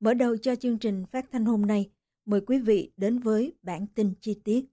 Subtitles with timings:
[0.00, 1.90] Mở đầu cho chương trình phát thanh hôm nay,
[2.26, 4.64] mời quý vị đến với bản tin chi tiết.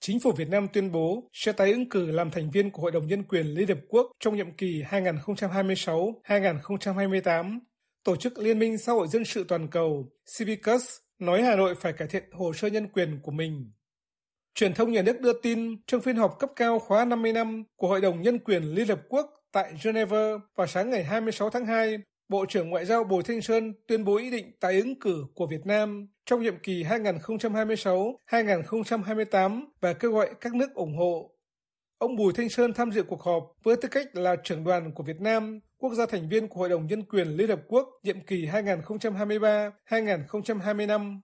[0.00, 2.90] Chính phủ Việt Nam tuyên bố sẽ tái ứng cử làm thành viên của Hội
[2.90, 7.58] đồng Nhân quyền Liên Hợp Quốc trong nhiệm kỳ 2026-2028.
[8.04, 11.92] Tổ chức Liên minh Xã hội Dân sự Toàn cầu Civicus nói Hà Nội phải
[11.92, 13.72] cải thiện hồ sơ nhân quyền của mình.
[14.54, 17.88] Truyền thông nhà nước đưa tin trong phiên họp cấp cao khóa 50 năm của
[17.88, 21.98] Hội đồng Nhân quyền Liên Hợp Quốc tại Geneva vào sáng ngày 26 tháng 2,
[22.28, 25.46] Bộ trưởng Ngoại giao Bùi Thanh Sơn tuyên bố ý định tái ứng cử của
[25.46, 31.30] Việt Nam trong nhiệm kỳ 2026-2028 và kêu gọi các nước ủng hộ.
[31.98, 35.02] Ông Bùi Thanh Sơn tham dự cuộc họp với tư cách là trưởng đoàn của
[35.02, 38.20] Việt Nam, quốc gia thành viên của Hội đồng Nhân quyền Liên Hợp Quốc nhiệm
[38.20, 41.20] kỳ 2023-2025.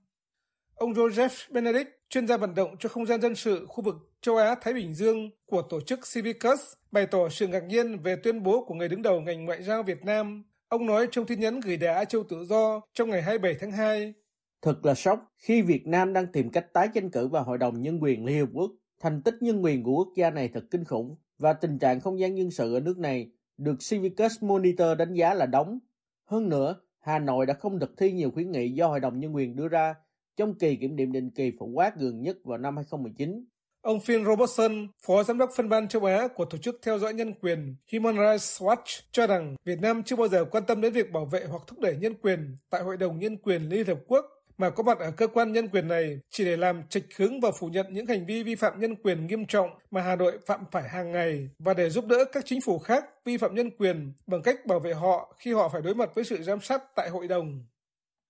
[0.75, 4.37] Ông Joseph Benedict, chuyên gia vận động cho không gian dân sự khu vực châu
[4.37, 6.61] Á-Thái Bình Dương của tổ chức Civicus,
[6.91, 9.83] bày tỏ sự ngạc nhiên về tuyên bố của người đứng đầu ngành ngoại giao
[9.83, 10.45] Việt Nam
[10.75, 13.73] Ông nói trong tin nhắn gửi Đài Á Châu Tự Do trong ngày 27 tháng
[13.73, 14.15] 2.
[14.63, 17.83] Thật là sốc khi Việt Nam đang tìm cách tái tranh cử vào Hội đồng
[17.83, 18.71] Nhân quyền Liên Hợp Quốc.
[19.01, 22.21] Thành tích nhân quyền của quốc gia này thật kinh khủng và tình trạng không
[22.21, 25.79] gian nhân sự ở nước này được Civicus Monitor đánh giá là đóng.
[26.25, 29.35] Hơn nữa, Hà Nội đã không thực thi nhiều khuyến nghị do Hội đồng Nhân
[29.35, 29.95] quyền đưa ra
[30.37, 33.45] trong kỳ kiểm điểm định kỳ phổ quát gần nhất vào năm 2019.
[33.85, 37.15] Ông Phil Robertson, Phó Giám đốc phân ban châu Á của Tổ chức Theo dõi
[37.15, 40.93] Nhân quyền Human Rights Watch cho rằng Việt Nam chưa bao giờ quan tâm đến
[40.93, 43.99] việc bảo vệ hoặc thúc đẩy nhân quyền tại Hội đồng Nhân quyền Liên Hợp
[44.07, 44.25] Quốc
[44.59, 47.51] mà có mặt ở cơ quan nhân quyền này chỉ để làm trịch hướng và
[47.51, 50.65] phủ nhận những hành vi vi phạm nhân quyền nghiêm trọng mà Hà Nội phạm
[50.73, 54.13] phải hàng ngày và để giúp đỡ các chính phủ khác vi phạm nhân quyền
[54.27, 57.09] bằng cách bảo vệ họ khi họ phải đối mặt với sự giám sát tại
[57.09, 57.65] hội đồng.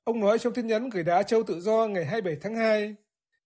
[0.04, 2.94] Ông nói trong tin nhắn gửi đá châu tự do ngày 27 tháng 2,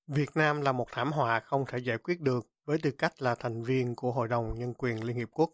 [0.09, 3.35] Việt Nam là một thảm họa không thể giải quyết được với tư cách là
[3.35, 5.51] thành viên của Hội đồng Nhân quyền Liên Hiệp Quốc.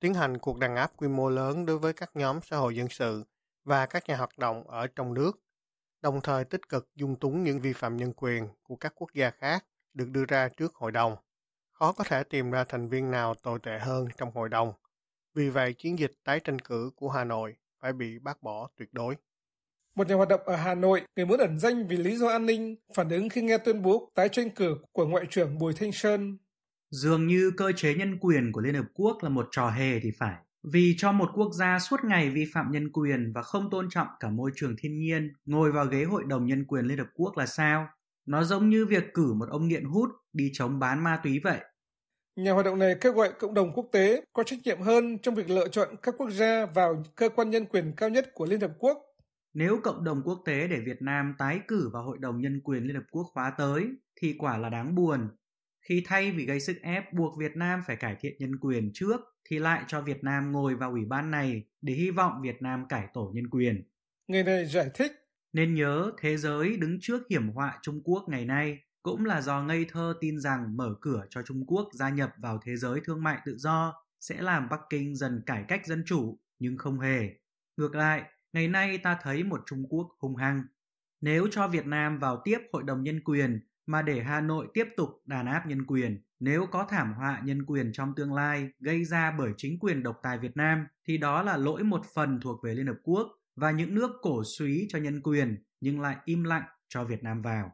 [0.00, 2.88] Tiến hành cuộc đàn áp quy mô lớn đối với các nhóm xã hội dân
[2.88, 3.24] sự
[3.64, 5.42] và các nhà hoạt động ở trong nước,
[6.00, 9.30] đồng thời tích cực dung túng những vi phạm nhân quyền của các quốc gia
[9.30, 9.64] khác
[9.94, 11.16] được đưa ra trước hội đồng.
[11.72, 14.72] Khó có thể tìm ra thành viên nào tồi tệ hơn trong hội đồng.
[15.34, 18.88] Vì vậy, chiến dịch tái tranh cử của Hà Nội phải bị bác bỏ tuyệt
[18.92, 19.16] đối.
[19.94, 22.46] Một nhà hoạt động ở Hà Nội, người muốn ẩn danh vì lý do an
[22.46, 25.92] ninh, phản ứng khi nghe tuyên bố tái tranh cử của Ngoại trưởng Bùi Thanh
[25.92, 26.38] Sơn.
[26.90, 30.10] Dường như cơ chế nhân quyền của Liên Hợp Quốc là một trò hề thì
[30.18, 30.34] phải.
[30.72, 34.06] Vì cho một quốc gia suốt ngày vi phạm nhân quyền và không tôn trọng
[34.20, 37.38] cả môi trường thiên nhiên ngồi vào ghế Hội đồng Nhân quyền Liên Hợp Quốc
[37.38, 37.86] là sao?
[38.26, 41.58] Nó giống như việc cử một ông nghiện hút đi chống bán ma túy vậy.
[42.36, 45.34] Nhà hoạt động này kêu gọi cộng đồng quốc tế có trách nhiệm hơn trong
[45.34, 48.60] việc lựa chọn các quốc gia vào cơ quan nhân quyền cao nhất của Liên
[48.60, 49.09] Hợp Quốc
[49.54, 52.84] nếu cộng đồng quốc tế để Việt Nam tái cử vào Hội đồng Nhân quyền
[52.84, 53.88] Liên Hợp Quốc khóa tới
[54.20, 55.28] thì quả là đáng buồn.
[55.88, 59.20] Khi thay vì gây sức ép buộc Việt Nam phải cải thiện nhân quyền trước
[59.50, 62.88] thì lại cho Việt Nam ngồi vào ủy ban này để hy vọng Việt Nam
[62.88, 63.82] cải tổ nhân quyền.
[64.28, 65.12] Người này giải thích.
[65.52, 69.62] Nên nhớ thế giới đứng trước hiểm họa Trung Quốc ngày nay cũng là do
[69.62, 73.22] ngây thơ tin rằng mở cửa cho Trung Quốc gia nhập vào thế giới thương
[73.22, 77.30] mại tự do sẽ làm Bắc Kinh dần cải cách dân chủ, nhưng không hề.
[77.76, 80.62] Ngược lại, Ngày nay ta thấy một Trung Quốc hung hăng.
[81.20, 84.88] Nếu cho Việt Nam vào tiếp Hội đồng Nhân quyền mà để Hà Nội tiếp
[84.96, 89.04] tục đàn áp nhân quyền, nếu có thảm họa nhân quyền trong tương lai gây
[89.04, 92.62] ra bởi chính quyền độc tài Việt Nam thì đó là lỗi một phần thuộc
[92.64, 96.44] về Liên Hợp Quốc và những nước cổ suý cho nhân quyền nhưng lại im
[96.44, 97.72] lặng cho Việt Nam vào.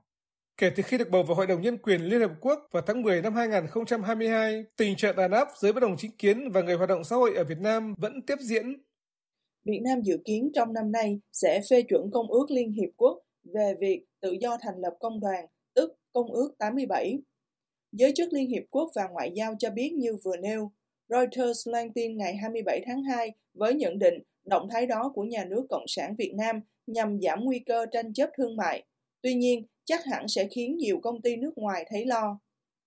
[0.56, 3.02] Kể từ khi được bầu vào Hội đồng Nhân quyền Liên Hợp Quốc vào tháng
[3.02, 6.88] 10 năm 2022, tình trạng đàn áp giới bất đồng chính kiến và người hoạt
[6.88, 8.76] động xã hội ở Việt Nam vẫn tiếp diễn
[9.66, 13.18] Việt Nam dự kiến trong năm nay sẽ phê chuẩn Công ước Liên Hiệp Quốc
[13.44, 17.18] về việc tự do thành lập công đoàn, tức Công ước 87.
[17.92, 20.70] Giới chức Liên Hiệp Quốc và Ngoại giao cho biết như vừa nêu,
[21.08, 25.44] Reuters loan tin ngày 27 tháng 2 với nhận định động thái đó của nhà
[25.44, 28.84] nước Cộng sản Việt Nam nhằm giảm nguy cơ tranh chấp thương mại.
[29.22, 32.40] Tuy nhiên, chắc hẳn sẽ khiến nhiều công ty nước ngoài thấy lo.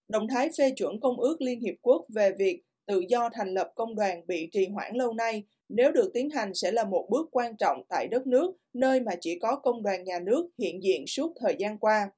[0.08, 3.72] Động thái phê chuẩn Công ước Liên Hiệp Quốc về việc tự do thành lập
[3.76, 7.30] công đoàn bị trì hoãn lâu nay nếu được tiến hành sẽ là một bước
[7.32, 11.08] quan trọng tại đất nước, nơi mà chỉ có công đoàn nhà nước hiện diện
[11.08, 12.12] suốt thời gian qua.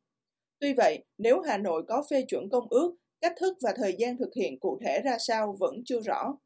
[0.60, 4.18] Tuy vậy, nếu Hà Nội có phê chuẩn công ước, cách thức và thời gian
[4.18, 6.38] thực hiện cụ thể ra sao vẫn chưa rõ.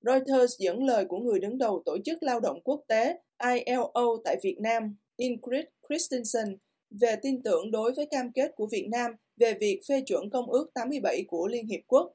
[0.00, 3.18] Reuters dẫn lời của người đứng đầu Tổ chức Lao động Quốc tế
[3.54, 6.56] ILO tại Việt Nam, Ingrid Christensen,
[7.00, 10.50] về tin tưởng đối với cam kết của Việt Nam về việc phê chuẩn Công
[10.50, 12.12] ước 87 của Liên Hiệp Quốc.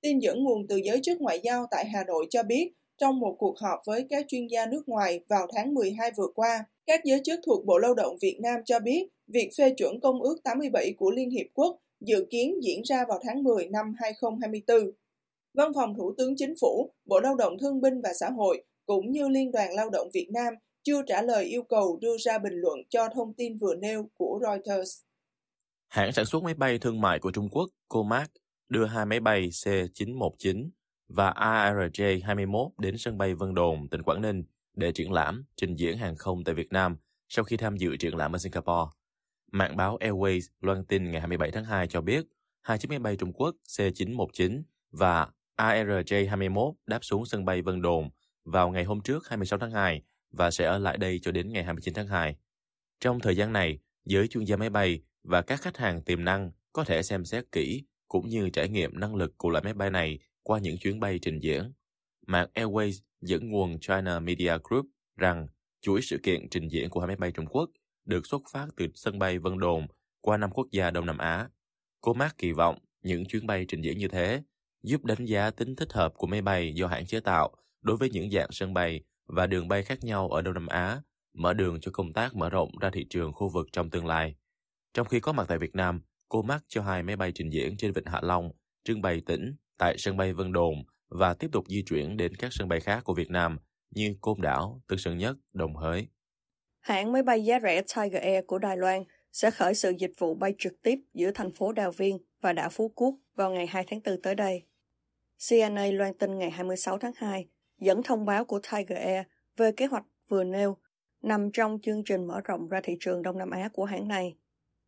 [0.00, 3.36] Tin dẫn nguồn từ giới chức ngoại giao tại Hà Nội cho biết, trong một
[3.38, 7.20] cuộc họp với các chuyên gia nước ngoài vào tháng 12 vừa qua, các giới
[7.24, 10.94] chức thuộc Bộ Lao động Việt Nam cho biết việc phê chuẩn Công ước 87
[10.98, 14.90] của Liên Hiệp Quốc dự kiến diễn ra vào tháng 10 năm 2024.
[15.54, 19.12] Văn phòng Thủ tướng Chính phủ, Bộ Lao động Thương binh và Xã hội cũng
[19.12, 22.54] như Liên đoàn Lao động Việt Nam chưa trả lời yêu cầu đưa ra bình
[22.54, 25.00] luận cho thông tin vừa nêu của Reuters.
[25.88, 28.30] Hãng sản xuất máy bay thương mại của Trung Quốc Comac
[28.68, 30.68] đưa hai máy bay C-919
[31.08, 34.44] và ARJ-21 đến sân bay Vân Đồn, tỉnh Quảng Ninh
[34.76, 36.96] để triển lãm, trình diễn hàng không tại Việt Nam
[37.28, 38.90] sau khi tham dự triển lãm ở Singapore.
[39.52, 42.26] Mạng báo Airways loan tin ngày 27 tháng 2 cho biết
[42.60, 48.10] hai chiếc máy bay Trung Quốc C-919 và ARJ-21 đáp xuống sân bay Vân Đồn
[48.44, 51.64] vào ngày hôm trước 26 tháng 2 và sẽ ở lại đây cho đến ngày
[51.64, 52.36] 29 tháng 2.
[53.00, 56.50] Trong thời gian này, giới chuyên gia máy bay và các khách hàng tiềm năng
[56.72, 59.90] có thể xem xét kỹ cũng như trải nghiệm năng lực của loại máy bay
[59.90, 61.72] này qua những chuyến bay trình diễn.
[62.26, 64.86] Mạng Airways dẫn nguồn China Media Group
[65.16, 65.46] rằng
[65.80, 67.70] chuỗi sự kiện trình diễn của hai máy bay Trung Quốc
[68.04, 69.86] được xuất phát từ sân bay Vân Đồn
[70.20, 71.48] qua năm quốc gia Đông Nam Á.
[72.00, 74.42] Cô Mark kỳ vọng những chuyến bay trình diễn như thế
[74.82, 78.10] giúp đánh giá tính thích hợp của máy bay do hãng chế tạo đối với
[78.10, 81.02] những dạng sân bay và đường bay khác nhau ở Đông Nam Á,
[81.34, 84.34] mở đường cho công tác mở rộng ra thị trường khu vực trong tương lai.
[84.94, 87.76] Trong khi có mặt tại Việt Nam, cô Mark cho hai máy bay trình diễn
[87.76, 88.50] trên Vịnh Hạ Long,
[88.84, 90.74] trưng bày tỉnh tại sân bay Vân Đồn
[91.08, 93.58] và tiếp tục di chuyển đến các sân bay khác của Việt Nam
[93.90, 96.08] như Côn Đảo, Tân Sơn Nhất, Đồng Hới.
[96.80, 99.02] Hãng máy bay giá rẻ Tiger Air của Đài Loan
[99.32, 102.68] sẽ khởi sự dịch vụ bay trực tiếp giữa thành phố Đào Viên và đảo
[102.68, 104.62] Phú Quốc vào ngày 2 tháng 4 tới đây.
[105.48, 107.48] CNA loan tin ngày 26 tháng 2
[107.80, 109.26] dẫn thông báo của Tiger Air
[109.56, 110.76] về kế hoạch vừa nêu
[111.22, 114.36] nằm trong chương trình mở rộng ra thị trường Đông Nam Á của hãng này.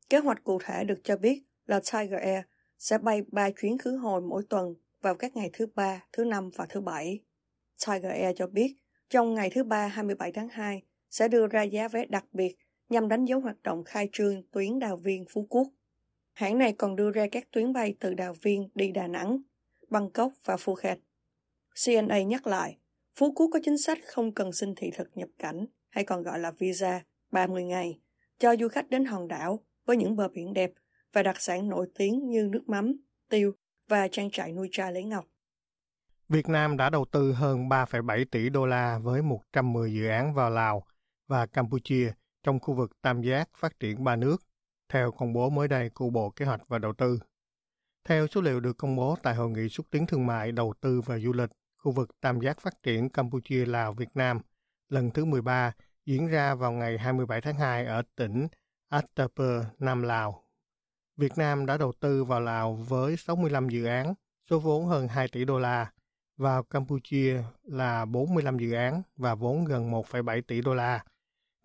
[0.09, 2.45] Kế hoạch cụ thể được cho biết là Tiger Air
[2.81, 6.51] sẽ bay 3 chuyến khứ hồi mỗi tuần vào các ngày thứ ba, thứ năm
[6.57, 7.21] và thứ bảy.
[7.87, 8.77] Tiger Air cho biết
[9.11, 12.57] trong ngày thứ ba 27 tháng 2 sẽ đưa ra giá vé đặc biệt
[12.89, 15.69] nhằm đánh dấu hoạt động khai trương tuyến Đào Viên Phú Quốc.
[16.33, 19.43] Hãng này còn đưa ra các tuyến bay từ Đào Viên đi Đà Nẵng,
[19.89, 20.99] Bangkok và Phuket.
[21.85, 22.79] CNA nhắc lại,
[23.15, 26.39] Phú Quốc có chính sách không cần xin thị thực nhập cảnh hay còn gọi
[26.39, 28.01] là visa 30 ngày
[28.39, 30.73] cho du khách đến hòn đảo với những bờ biển đẹp
[31.13, 32.93] và đặc sản nổi tiếng như nước mắm,
[33.29, 33.53] tiêu
[33.89, 35.25] và trang trại nuôi trai lấy ngọc.
[36.29, 40.51] Việt Nam đã đầu tư hơn 3,7 tỷ đô la với 110 dự án vào
[40.51, 40.87] Lào
[41.29, 42.13] và Campuchia
[42.43, 44.37] trong khu vực tam giác phát triển ba nước,
[44.89, 47.19] theo công bố mới đây của Bộ Kế hoạch và Đầu tư.
[48.05, 51.01] Theo số liệu được công bố tại Hội nghị xúc tiến thương mại, đầu tư
[51.01, 54.41] và du lịch khu vực tam giác phát triển Campuchia, Lào, Việt Nam
[54.89, 55.73] lần thứ 13
[56.07, 58.49] diễn ra vào ngày 27 tháng 2 ở tỉnh
[58.89, 60.45] Attapur, Nam Lào.
[61.21, 64.15] Việt Nam đã đầu tư vào Lào với 65 dự án,
[64.51, 65.93] số vốn hơn 2 tỷ đô la,
[66.37, 71.05] vào Campuchia là 45 dự án và vốn gần 1,7 tỷ đô la.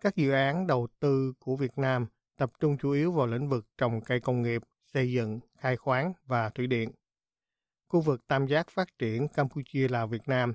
[0.00, 2.06] Các dự án đầu tư của Việt Nam
[2.38, 4.62] tập trung chủ yếu vào lĩnh vực trồng cây công nghiệp,
[4.94, 6.90] xây dựng, khai khoáng và thủy điện.
[7.88, 10.52] Khu vực tam giác phát triển Campuchia Lào Việt Nam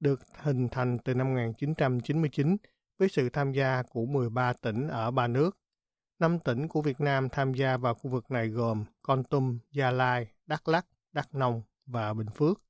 [0.00, 2.56] được hình thành từ năm 1999
[2.98, 5.58] với sự tham gia của 13 tỉnh ở ba nước.
[6.18, 9.90] Năm tỉnh của Việt Nam tham gia vào khu vực này gồm Con Tum, Gia
[9.90, 12.62] Lai, Đắk Lắk, Đắk Nông và Bình Phước.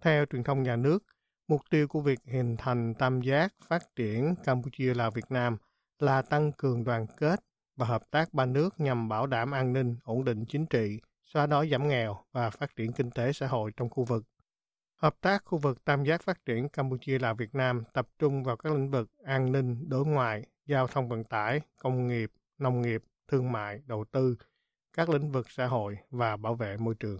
[0.00, 1.04] Theo truyền thông nhà nước,
[1.48, 5.56] mục tiêu của việc hình thành tam giác phát triển Campuchia Lào Việt Nam
[5.98, 7.40] là tăng cường đoàn kết
[7.76, 11.46] và hợp tác ba nước nhằm bảo đảm an ninh, ổn định chính trị, xóa
[11.46, 14.24] đói giảm nghèo và phát triển kinh tế xã hội trong khu vực.
[14.96, 18.56] Hợp tác khu vực tam giác phát triển Campuchia Lào Việt Nam tập trung vào
[18.56, 23.02] các lĩnh vực an ninh, đối ngoại, giao thông vận tải, công nghiệp, nông nghiệp,
[23.28, 24.36] thương mại, đầu tư,
[24.92, 27.18] các lĩnh vực xã hội và bảo vệ môi trường.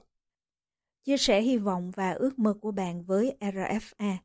[1.05, 4.17] Chia sẻ hy vọng và ước mơ của bạn với RFA.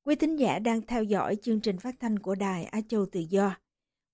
[0.06, 3.20] Quý thính giả đang theo dõi chương trình phát thanh của Đài Á Châu Tự
[3.20, 3.56] Do.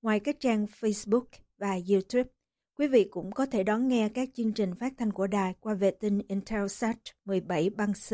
[0.02, 1.24] Ngoài các trang Facebook
[1.58, 2.30] và YouTube,
[2.78, 5.74] quý vị cũng có thể đón nghe các chương trình phát thanh của đài qua
[5.74, 8.14] vệ tinh Intelsat 17 băng C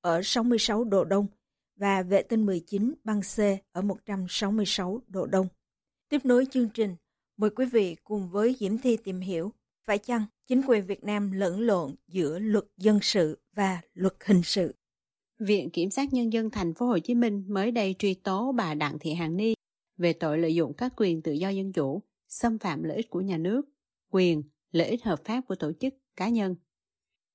[0.00, 1.26] ở 66 độ Đông
[1.76, 3.38] và vệ tinh 19 băng C
[3.72, 5.48] ở 166 độ Đông.
[6.08, 6.96] Tiếp nối chương trình,
[7.36, 9.52] mời quý vị cùng với Diễm Thi tìm hiểu
[9.84, 14.42] phải chăng chính quyền Việt Nam lẫn lộn giữa luật dân sự và luật hình
[14.42, 14.74] sự.
[15.38, 18.74] Viện Kiểm sát Nhân dân Thành phố Hồ Chí Minh mới đây truy tố bà
[18.74, 19.54] Đặng Thị Hàn Ni
[19.96, 23.20] về tội lợi dụng các quyền tự do dân chủ, xâm phạm lợi ích của
[23.20, 23.62] nhà nước,
[24.10, 24.42] quyền,
[24.72, 26.54] lợi ích hợp pháp của tổ chức, cá nhân.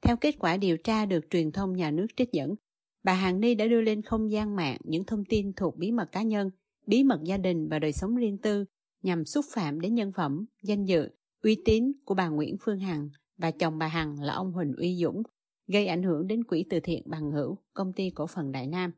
[0.01, 2.55] Theo kết quả điều tra được truyền thông nhà nước trích dẫn,
[3.03, 6.11] bà Hàn Ni đã đưa lên không gian mạng những thông tin thuộc bí mật
[6.11, 6.49] cá nhân,
[6.85, 8.65] bí mật gia đình và đời sống riêng tư
[9.01, 11.09] nhằm xúc phạm đến nhân phẩm, danh dự,
[11.43, 14.97] uy tín của bà Nguyễn Phương Hằng và chồng bà Hằng là ông Huỳnh Uy
[15.01, 15.23] Dũng,
[15.67, 18.91] gây ảnh hưởng đến quỹ từ thiện bằng hữu, công ty cổ phần Đại Nam.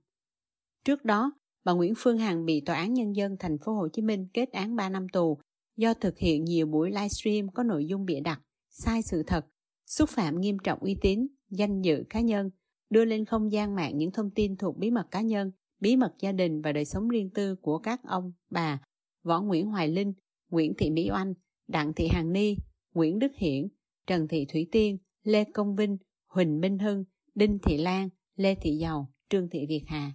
[0.86, 1.32] Trước đó,
[1.64, 4.52] bà Nguyễn Phương Hằng bị Tòa án Nhân dân thành phố Hồ Chí Minh kết
[4.52, 5.38] án 3 năm tù
[5.78, 9.46] do thực hiện nhiều buổi livestream có nội dung bịa đặt, sai sự thật,
[9.86, 12.50] xúc phạm nghiêm trọng uy tín, danh dự cá nhân,
[12.90, 16.14] đưa lên không gian mạng những thông tin thuộc bí mật cá nhân, bí mật
[16.20, 18.82] gia đình và đời sống riêng tư của các ông, bà,
[19.24, 20.14] Võ Nguyễn Hoài Linh,
[20.50, 21.34] Nguyễn Thị Mỹ Oanh,
[21.68, 22.56] Đặng Thị Hằng Ni,
[22.94, 23.68] Nguyễn Đức Hiển,
[24.08, 25.98] Trần Thị Thủy Tiên, Lê Công Vinh,
[26.36, 27.04] Huỳnh Minh Hưng,
[27.36, 30.12] Đinh Thị Lan, Lê Thị Giàu, Trương Thị Việt Hà.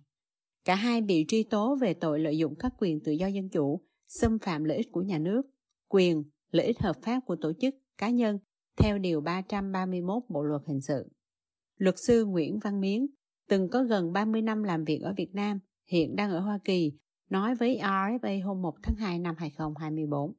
[0.64, 3.80] Cả hai bị truy tố về tội lợi dụng các quyền tự do dân chủ,
[4.08, 5.42] xâm phạm lợi ích của nhà nước,
[5.88, 8.38] quyền, lợi ích hợp pháp của tổ chức, cá nhân
[8.76, 11.08] theo Điều 331 Bộ Luật Hình sự.
[11.76, 13.06] Luật sư Nguyễn Văn Miến,
[13.48, 15.58] từng có gần 30 năm làm việc ở Việt Nam,
[15.90, 16.92] hiện đang ở Hoa Kỳ,
[17.30, 20.32] nói với RFA hôm 1 tháng 2 năm 2024.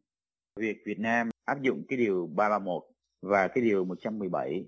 [0.59, 2.83] Việc Việt Nam áp dụng cái điều 331
[3.21, 4.65] và cái điều 117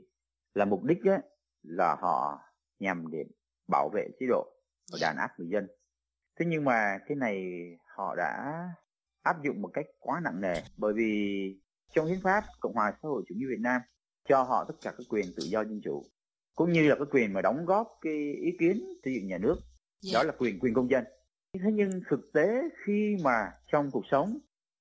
[0.53, 1.22] là mục đích á,
[1.63, 2.39] là họ
[2.79, 3.25] nhằm để
[3.67, 4.45] bảo vệ chế độ
[4.91, 5.67] và đàn áp người dân.
[6.39, 7.43] Thế nhưng mà cái này
[7.95, 8.63] họ đã
[9.24, 11.43] áp dụng một cách quá nặng nề bởi vì
[11.93, 13.81] trong hiến pháp Cộng hòa xã hội chủ nghĩa Việt Nam
[14.29, 16.03] cho họ tất cả các quyền tự do dân chủ
[16.55, 19.55] cũng như là cái quyền mà đóng góp cái ý kiến xây dựng nhà nước
[19.55, 20.01] yeah.
[20.01, 20.19] Dạ.
[20.19, 21.03] đó là quyền quyền công dân
[21.53, 24.38] thế nhưng thực tế khi mà trong cuộc sống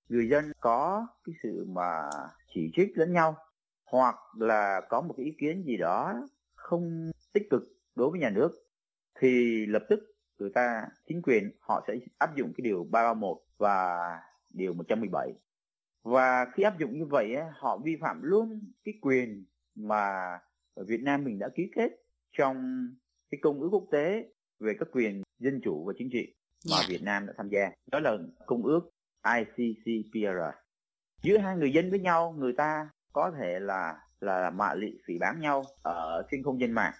[0.08, 2.10] người dân có cái sự mà
[2.54, 3.36] chỉ trích lẫn nhau
[3.92, 7.62] hoặc là có một cái ý kiến gì đó không tích cực
[7.94, 8.52] đối với nhà nước
[9.20, 10.00] thì lập tức
[10.38, 13.98] người ta chính quyền họ sẽ áp dụng cái điều 331 và
[14.50, 15.32] điều 117
[16.02, 19.44] và khi áp dụng như vậy họ vi phạm luôn cái quyền
[19.74, 20.38] mà
[20.74, 21.90] ở Việt Nam mình đã ký kết
[22.32, 22.88] trong
[23.30, 24.28] cái công ước quốc tế
[24.60, 26.34] về các quyền dân chủ và chính trị
[26.70, 26.88] mà yeah.
[26.88, 26.92] Dạ.
[26.92, 28.90] Việt Nam đã tham gia đó là công ước
[29.36, 30.40] ICCPR
[31.22, 35.18] giữa hai người dân với nhau người ta có thể là là mạ lị phỉ
[35.18, 36.92] báng nhau ở trên không gian mạng.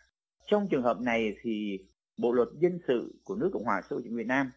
[0.47, 1.78] Trong trường hợp này thì
[2.16, 4.50] bộ luật dân sự của nước cộng hòa xã hội chủ nghĩa việt nam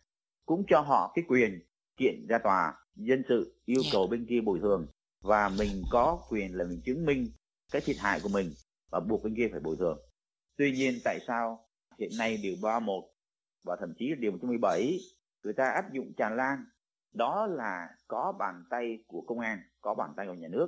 [0.45, 1.59] cũng cho họ cái quyền
[1.97, 3.89] kiện ra tòa dân sự yêu dạ.
[3.93, 4.87] cầu bên kia bồi thường
[5.21, 7.27] và mình có quyền là mình chứng minh
[7.71, 8.51] cái thiệt hại của mình
[8.91, 9.99] và buộc bên kia phải bồi thường.
[10.57, 11.67] Tuy nhiên tại sao
[11.99, 13.03] hiện nay điều 31
[13.63, 14.99] và thậm chí điều 117
[15.43, 16.65] người ta áp dụng tràn lan
[17.13, 20.67] đó là có bàn tay của công an có bàn tay của nhà nước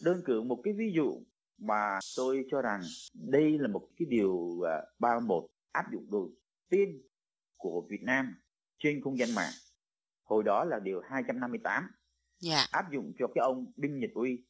[0.00, 1.22] đơn cử một cái ví dụ
[1.58, 2.80] mà tôi cho rằng
[3.14, 4.60] đây là một cái điều
[4.98, 6.30] 31 à, áp dụng đầu
[6.70, 7.02] tiên
[7.56, 8.34] của Việt Nam
[8.78, 9.52] trên không gian mạng
[10.22, 11.92] hồi đó là điều 258 yeah.
[12.40, 12.66] Dạ.
[12.70, 14.44] áp dụng cho cái ông Đinh Nhật Uy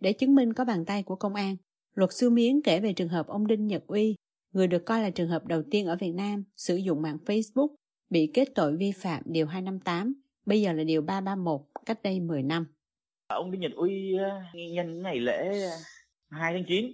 [0.00, 1.56] để chứng minh có bàn tay của công an
[1.94, 4.16] luật sư Miến kể về trường hợp ông Đinh Nhật Uy
[4.52, 7.74] người được coi là trường hợp đầu tiên ở Việt Nam sử dụng mạng Facebook
[8.10, 10.14] bị kết tội vi phạm điều 258
[10.46, 12.66] bây giờ là điều 331 cách đây 10 năm
[13.26, 14.16] ông Đinh Nhật Uy
[14.72, 15.68] nhân ngày lễ
[16.30, 16.86] 2 tháng 9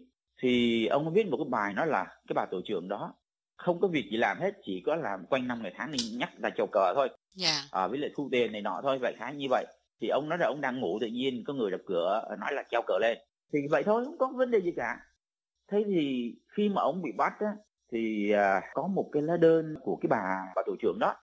[0.43, 3.15] thì ông viết một cái bài nói là cái bà tổ trưởng đó
[3.57, 6.51] không có việc gì làm hết chỉ có làm quanh năm ngày tháng nhắc là
[6.57, 7.09] chầu cờ thôi.
[7.09, 7.55] Yeah.
[7.73, 7.81] Dạ.
[7.81, 9.67] à, với lại thu tiền này nọ thôi vậy khá như vậy.
[10.01, 12.63] Thì ông nói là ông đang ngủ tự nhiên có người đập cửa nói là
[12.71, 13.19] treo cờ lên.
[13.53, 14.97] Thì vậy thôi không có vấn đề gì cả.
[15.73, 17.53] Thế thì khi mà ông bị bắt á,
[17.93, 21.15] thì à, có một cái lá đơn của cái bà bà tổ trưởng đó.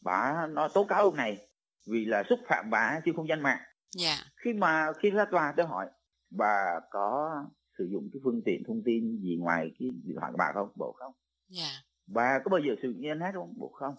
[0.00, 1.38] Bà nó tố cáo ông này
[1.86, 3.58] vì là xúc phạm bà trên không gian mạng
[4.00, 4.18] yeah.
[4.18, 4.30] Dạ.
[4.44, 5.86] khi mà khi ra tòa tôi hỏi
[6.30, 7.30] bà có
[7.78, 10.68] sử dụng cái phương tiện thông tin gì ngoài cái điện thoại của bà không?
[10.76, 11.12] Bộ không?
[11.56, 11.70] Yeah.
[11.70, 11.82] Dạ.
[12.06, 13.54] bà có bao giờ sử dụng internet không?
[13.56, 13.94] Bộ không.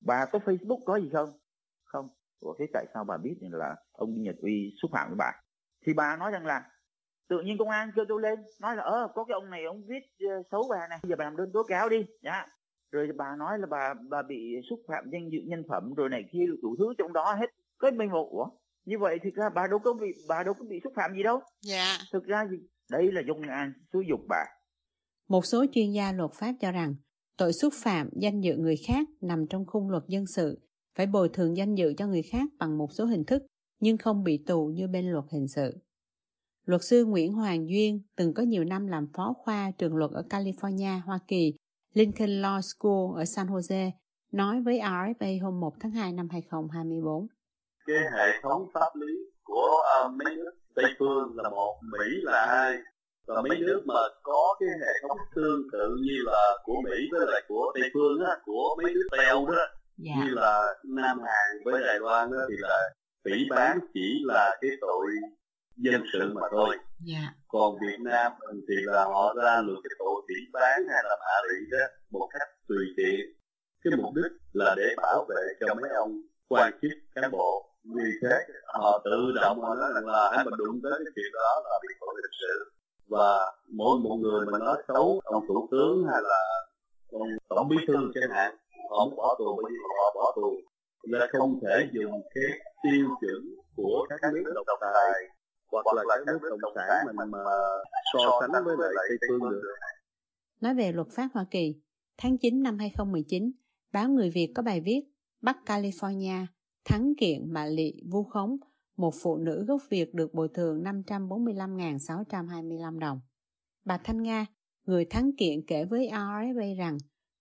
[0.00, 1.38] Bà có facebook có gì không?
[1.84, 2.08] Không.
[2.40, 5.32] Ủa thế tại sao bà biết là ông Nhật Uy xúc phạm với bà?
[5.86, 6.70] Thì bà nói rằng là
[7.28, 9.82] tự nhiên công an kêu tôi lên nói là ơ có cái ông này ông
[9.86, 10.98] viết uh, xấu bà này.
[11.02, 12.06] Giờ bà làm đơn tố cáo đi.
[12.22, 12.46] Dạ.
[12.90, 16.24] Rồi bà nói là bà bà bị xúc phạm danh dự nhân phẩm rồi này
[16.32, 17.50] kia đủ thứ trong đó hết.
[17.78, 18.46] Cái mình một ủa
[18.84, 21.22] như vậy thì ra bà đâu có bị bà đâu có bị xúc phạm gì
[21.22, 22.56] đâu dạ thực ra gì
[22.90, 24.44] đây là dùng an xúi dục bà
[25.28, 26.94] một số chuyên gia luật pháp cho rằng
[27.36, 30.60] tội xúc phạm danh dự người khác nằm trong khung luật dân sự
[30.96, 33.42] phải bồi thường danh dự cho người khác bằng một số hình thức
[33.80, 35.78] nhưng không bị tù như bên luật hình sự.
[36.64, 40.24] Luật sư Nguyễn Hoàng Duyên từng có nhiều năm làm phó khoa trường luật ở
[40.30, 41.54] California, Hoa Kỳ,
[41.94, 43.90] Lincoln Law School ở San Jose,
[44.32, 47.26] nói với RFA hôm 1 tháng 2 năm 2024.
[47.86, 49.12] Cái hệ thống pháp lý
[49.44, 52.78] của uh, mấy nước Tây phương là một, Mỹ là hai,
[53.26, 57.26] và mấy nước mà có cái hệ thống tương tự như là của Mỹ với
[57.26, 60.12] lại của Tây phương á, của mấy nước Tây Âu đó, dạ.
[60.16, 62.90] như là Nam Hàn với Đài Loan đó, thì là
[63.24, 65.06] phỉ bán chỉ là cái tội
[65.76, 66.70] dân sự mà thôi.
[66.70, 66.82] Yeah.
[67.06, 67.34] Dạ.
[67.48, 68.32] Còn Việt Nam
[68.68, 72.28] thì là họ ra luật cái tội phỉ bán hay là mạ rị đó một
[72.32, 73.20] cách tùy tiện.
[73.84, 78.10] Cái mục đích là để bảo vệ cho mấy ông quan chức cán bộ vì
[78.22, 78.36] thế
[78.66, 81.78] họ tự động họ nói rằng là hãy mà đụng tới cái chuyện đó là
[81.82, 82.70] bị tội lịch sự
[83.08, 86.66] và mỗi một người mà nói xấu ông thủ tướng hay là
[87.12, 88.56] ông tổng bí thư chẳng hạn
[88.90, 90.56] họ bỏ tù bởi vì họ bỏ tù
[91.02, 92.44] là không thể dùng cái
[92.82, 93.40] tiêu chuẩn
[93.76, 95.28] của các nước độc tài
[95.72, 97.38] hoặc là các nước cộng sản mình mà
[98.12, 99.62] so sánh với lại Tây phương được.
[100.60, 101.80] Nói về luật pháp Hoa Kỳ,
[102.18, 103.52] tháng 9 năm 2019,
[103.92, 105.00] báo Người Việt có bài viết
[105.40, 106.46] Bắc California
[106.84, 108.56] thắng kiện bà Lị vu khống
[108.96, 113.20] một phụ nữ gốc Việt được bồi thường 545.625 đồng.
[113.84, 114.46] Bà Thanh Nga,
[114.86, 116.98] người thắng kiện kể với RFA rằng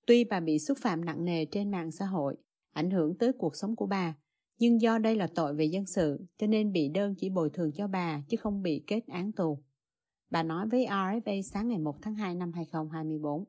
[0.07, 2.35] tuy bà bị xúc phạm nặng nề trên mạng xã hội,
[2.73, 4.15] ảnh hưởng tới cuộc sống của bà,
[4.59, 7.71] nhưng do đây là tội về dân sự cho nên bị đơn chỉ bồi thường
[7.71, 9.63] cho bà chứ không bị kết án tù.
[10.29, 13.45] Bà nói với RFA sáng ngày 1 tháng 2 năm 2024.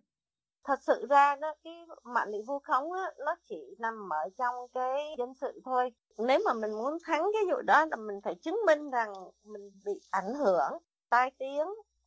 [0.64, 4.54] Thật sự ra đó, cái mạng lị vu khống đó, nó chỉ nằm ở trong
[4.74, 5.92] cái dân sự thôi.
[6.18, 9.12] Nếu mà mình muốn thắng cái vụ đó là mình phải chứng minh rằng
[9.44, 10.78] mình bị ảnh hưởng,
[11.10, 11.66] tai tiếng,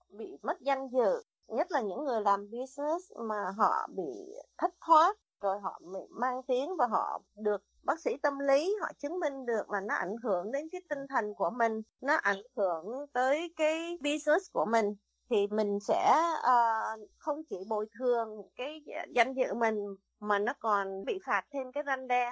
[0.10, 1.23] bị mất danh dự.
[1.47, 6.43] Nhất là những người làm business mà họ bị thất thoát rồi họ bị mang
[6.47, 10.15] tiếng và họ được bác sĩ tâm lý họ chứng minh được là nó ảnh
[10.23, 14.95] hưởng đến cái tinh thần của mình nó ảnh hưởng tới cái business của mình
[15.29, 18.83] thì mình sẽ uh, không chỉ bồi thường cái
[19.15, 19.75] danh dự mình
[20.19, 22.31] mà nó còn bị phạt thêm cái răn đe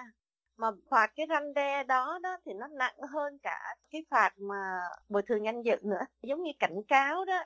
[0.58, 4.79] mà phạt cái răn đe đó đó thì nó nặng hơn cả cái phạt mà
[5.10, 7.43] bồi thường danh dự nữa giống như cảnh cáo đó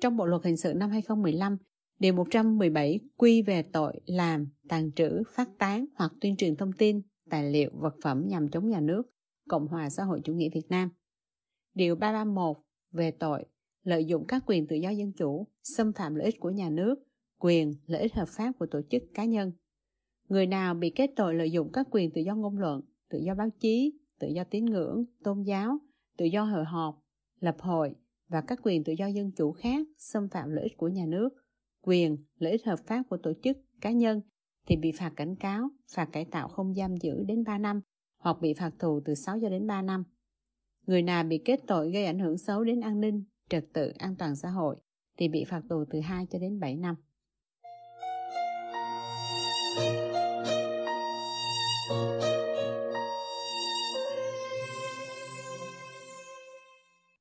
[0.00, 1.58] trong bộ luật hình sự năm 2015
[1.98, 7.02] Điều 117 quy về tội làm, tàn trữ, phát tán hoặc tuyên truyền thông tin,
[7.30, 9.02] tài liệu, vật phẩm nhằm chống nhà nước,
[9.48, 10.90] Cộng hòa xã hội chủ nghĩa Việt Nam.
[11.74, 12.56] Điều 331
[12.90, 13.44] về tội
[13.88, 16.94] lợi dụng các quyền tự do dân chủ, xâm phạm lợi ích của nhà nước,
[17.38, 19.52] quyền, lợi ích hợp pháp của tổ chức cá nhân.
[20.28, 23.34] Người nào bị kết tội lợi dụng các quyền tự do ngôn luận, tự do
[23.34, 25.78] báo chí, tự do tín ngưỡng, tôn giáo,
[26.16, 27.02] tự do hội họp,
[27.40, 27.94] lập hội
[28.28, 31.28] và các quyền tự do dân chủ khác xâm phạm lợi ích của nhà nước,
[31.82, 34.20] quyền, lợi ích hợp pháp của tổ chức, cá nhân
[34.66, 37.80] thì bị phạt cảnh cáo, phạt cải tạo không giam giữ đến 3 năm
[38.18, 40.04] hoặc bị phạt tù từ 6 cho đến 3 năm.
[40.86, 44.16] Người nào bị kết tội gây ảnh hưởng xấu đến an ninh, trật tự, an
[44.16, 44.76] toàn xã hội
[45.16, 46.96] thì bị phạt tù từ 2 cho đến 7 năm.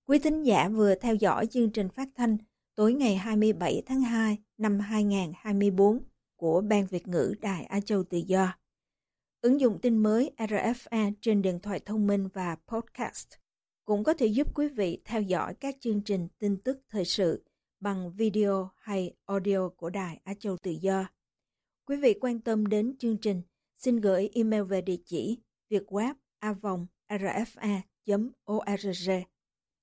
[0.07, 2.37] Quý thính giả vừa theo dõi chương trình phát thanh
[2.75, 6.03] tối ngày 27 tháng 2 năm 2024
[6.35, 8.53] của Ban Việt ngữ Đài Á Châu Tự Do.
[9.41, 13.27] Ứng dụng tin mới RFA trên điện thoại thông minh và podcast
[13.88, 17.43] cũng có thể giúp quý vị theo dõi các chương trình tin tức thời sự
[17.80, 21.06] bằng video hay audio của Đài Á Châu Tự Do.
[21.86, 23.41] Quý vị quan tâm đến chương trình,
[23.78, 26.13] xin gửi email về địa chỉ việtweb
[27.10, 27.65] rfa.org.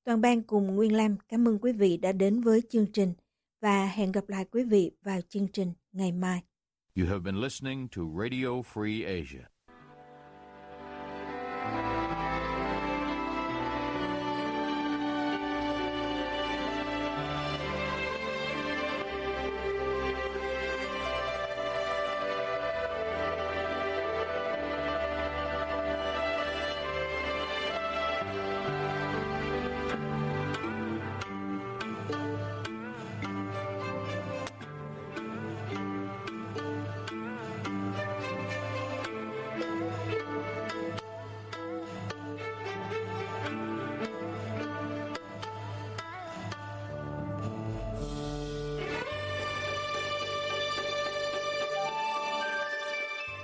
[0.04, 3.12] Toàn ban cùng Nguyên Lam cảm ơn quý vị đã đến với chương trình
[3.60, 6.42] và hẹn gặp lại quý vị vào chương trình ngày mai.
[6.96, 9.53] You have been listening to Radio Free Asia.